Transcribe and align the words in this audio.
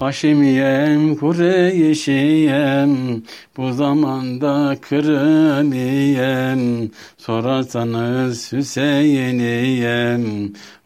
Haşimiyem, 0.00 1.16
Kureyşiyem, 1.16 2.90
bu 3.56 3.72
zamanda 3.72 4.76
Kırımiyem, 4.80 6.60
sorarsanız 7.18 8.52
Hüseyiniyem, 8.52 10.22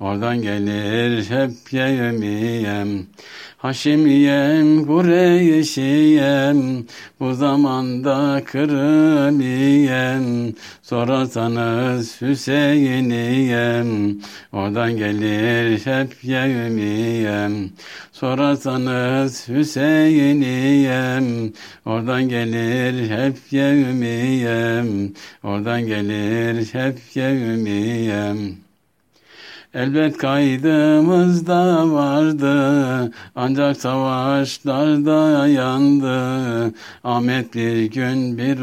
oradan 0.00 0.42
gelir 0.42 1.30
hep 1.30 1.72
Yevmiyem. 1.72 3.06
Haşimiyem, 3.58 4.86
Kureyşiyem, 4.86 6.58
bu 7.20 7.34
zamanda 7.34 8.42
Kırımiyem, 8.44 10.24
sorarsanız 10.82 12.20
Hüseyiniyem, 12.20 13.86
oradan 14.52 14.96
gelir 14.96 15.86
hep 15.86 16.24
Yevmiyem. 16.24 17.70
Sorarsanız 18.12 18.99
Hüseyiniyem, 19.48 21.52
oradan 21.86 22.28
gelir 22.28 23.10
hep 23.10 23.36
Yevmiyem, 23.50 25.12
oradan 25.42 25.86
gelir 25.86 26.74
hep 26.74 26.98
Yevmiyem. 27.14 28.69
Elbet 29.74 30.16
kaydımızda 30.18 31.90
vardı, 31.90 33.12
ancak 33.36 33.76
savaşlarda 33.76 35.48
yandı. 35.48 36.74
Ahmet 37.04 37.54
bir 37.54 37.84
gün 37.84 38.38
bir 38.38 38.60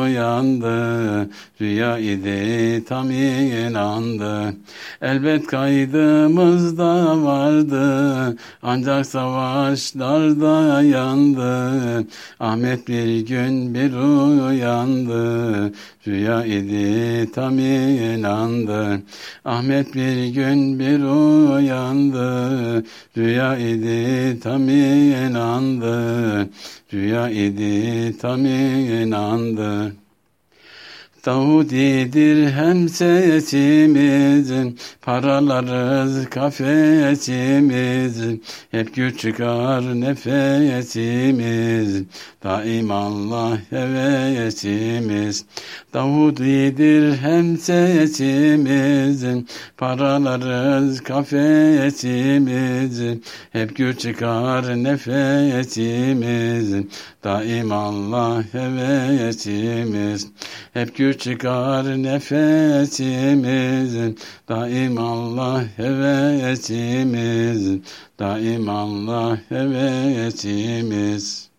uyandı, 0.00 1.28
rüya 1.60 1.98
idi 1.98 2.84
tam 2.84 3.10
inandı. 3.10 4.54
Elbet 5.02 5.46
kaydımızda 5.46 7.22
vardı, 7.22 8.36
ancak 8.62 9.06
savaşlarda 9.06 10.82
yandı. 10.82 12.06
Ahmet 12.40 12.88
bir 12.88 13.26
gün 13.26 13.74
bir 13.74 13.92
uyandı, 13.92 15.72
rüya 16.06 16.44
idi 16.44 17.32
tam 17.32 17.58
inandı. 17.58 19.02
Ahmet 19.44 19.94
bir 19.94 20.26
gün 20.26 20.49
gün 20.50 20.78
bir 20.78 21.02
uyandı, 21.54 22.84
rüya 23.16 23.56
idi 23.56 24.40
tam 24.40 24.68
inandı, 24.68 26.48
rüya 26.92 27.30
idi 27.30 28.18
tam 28.18 28.46
inandı. 28.46 29.92
Davudidir 31.26 32.50
hem 32.50 32.88
sesimizin, 32.88 34.78
paralarız 35.02 36.30
kafesimiz, 36.30 38.22
hep 38.70 38.94
güç 38.94 39.20
çıkar 39.20 40.00
nefesimiz, 40.00 42.02
daim 42.44 42.90
Allah 42.90 43.58
hevesimiz. 43.70 45.44
Davudidir 45.94 47.16
hem 47.16 47.58
sesimizin, 47.58 49.46
paralarız 49.76 51.00
kafesimiz, 51.00 53.02
hep 53.52 53.76
güç 53.76 54.00
çıkar 54.00 54.84
nefesimiz, 54.84 56.74
daim 57.24 57.72
Allah 57.72 58.44
hevesimiz. 58.52 60.26
Hep 60.72 60.96
güç 60.96 61.09
çıkar 61.18 62.02
nefesimiz, 62.02 63.94
daim 64.48 64.98
Allah 64.98 65.64
hevesimiz, 65.76 67.78
daim 68.18 68.68
Allah 68.68 69.38
hevesimiz. 69.48 71.49